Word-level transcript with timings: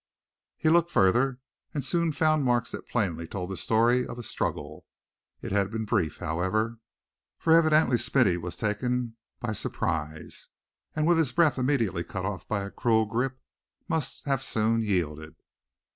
He 0.57 0.69
looked 0.69 0.89
further, 0.89 1.37
and 1.75 1.85
soon 1.85 2.11
found 2.11 2.43
marks 2.43 2.71
that 2.71 2.87
plainly 2.87 3.27
told 3.27 3.51
the 3.51 3.55
story 3.55 4.07
of 4.07 4.17
a 4.17 4.23
struggle. 4.23 4.87
It 5.43 5.51
had 5.51 5.69
been 5.69 5.85
brief, 5.85 6.17
however, 6.17 6.79
for 7.37 7.53
evidently 7.53 7.99
Smithy 7.99 8.35
was 8.35 8.55
evidently 8.57 8.89
taken 8.89 9.17
by 9.39 9.53
surprise, 9.53 10.47
and 10.95 11.05
with 11.05 11.19
his 11.19 11.33
breath 11.33 11.59
immediately 11.59 12.03
cut 12.03 12.25
off 12.25 12.47
by 12.47 12.63
a 12.63 12.71
cruel 12.71 13.05
grip, 13.05 13.39
must 13.87 14.25
have 14.25 14.41
soon 14.41 14.81
yielded. 14.81 15.35